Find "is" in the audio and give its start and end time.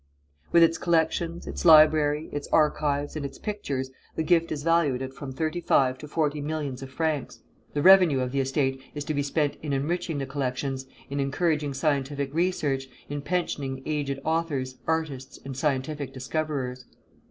4.51-4.63, 8.95-9.05